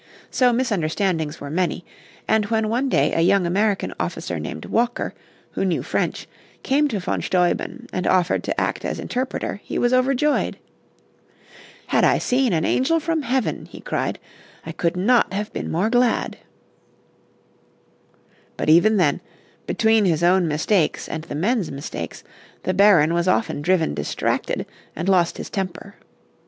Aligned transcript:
So 0.31 0.51
misunderstandings 0.51 1.39
were 1.39 1.51
many, 1.51 1.85
and 2.27 2.45
when 2.47 2.69
one 2.69 2.89
day 2.89 3.13
a 3.13 3.19
young 3.21 3.45
American 3.45 3.93
officer 3.99 4.39
named 4.39 4.65
Walker, 4.65 5.13
who 5.51 5.63
knew 5.63 5.83
French, 5.83 6.27
came 6.63 6.87
to 6.87 6.99
von 6.99 7.21
Steuben 7.21 7.85
and 7.93 8.07
offered 8.07 8.43
to 8.45 8.59
act 8.59 8.83
as 8.83 8.97
interpreter 8.99 9.61
he 9.63 9.77
was 9.77 9.93
overjoyed. 9.93 10.57
"Had 11.85 12.03
I 12.03 12.17
seen 12.17 12.51
an 12.51 12.65
angel 12.65 12.99
from 12.99 13.21
heaven," 13.21 13.65
he 13.67 13.79
cried, 13.79 14.17
"I 14.65 14.71
could 14.71 14.97
not 14.97 15.33
have 15.33 15.53
been 15.53 15.69
more 15.69 15.91
glad." 15.91 16.39
But 18.57 18.69
even 18.71 18.97
then, 18.97 19.21
between 19.67 20.05
his 20.05 20.23
own 20.23 20.47
mistakes 20.47 21.07
and 21.07 21.25
the 21.25 21.35
men's 21.35 21.71
mistakes, 21.71 22.23
the 22.63 22.73
Baron 22.73 23.13
was 23.13 23.27
often 23.27 23.61
driven 23.61 23.93
distracted, 23.93 24.65
and 24.95 25.07
lost 25.07 25.37
his 25.37 25.51
temper. 25.51 25.93